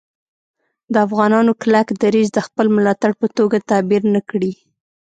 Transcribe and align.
د 0.93 0.95
افغانانو 1.07 1.51
کلک 1.61 1.87
دریځ 2.03 2.27
د 2.33 2.39
خپل 2.47 2.65
ملاتړ 2.77 3.11
په 3.21 3.27
توګه 3.37 3.57
تعبیر 3.69 4.01
نه 4.15 4.21
کړي 4.29 4.53